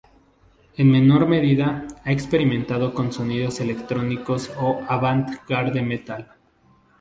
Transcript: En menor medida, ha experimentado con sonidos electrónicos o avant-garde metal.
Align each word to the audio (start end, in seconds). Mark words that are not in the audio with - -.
En 0.77 0.89
menor 0.91 1.27
medida, 1.27 1.85
ha 2.03 2.11
experimentado 2.11 2.91
con 2.91 3.11
sonidos 3.13 3.59
electrónicos 3.59 4.49
o 4.59 4.81
avant-garde 4.89 5.83
metal. 5.83 6.27